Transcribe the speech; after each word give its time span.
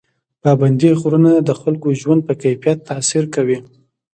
پابندي 0.43 0.91
غرونه 1.01 1.31
د 1.37 1.49
خلکو 1.61 1.87
د 1.93 1.97
ژوند 2.01 2.21
په 2.27 2.33
کیفیت 2.43 2.77
تاثیر 2.89 3.23
کوي. 3.35 3.59